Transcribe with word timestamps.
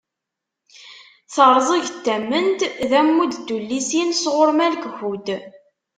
"Terẓeg 1.33 1.85
n 1.95 1.97
tament" 2.05 2.59
d 2.89 2.91
ammud 2.99 3.33
n 3.39 3.43
tullisin 3.47 4.11
sɣur 4.21 4.49
Malek 4.57 4.85
Ḥud. 4.97 5.27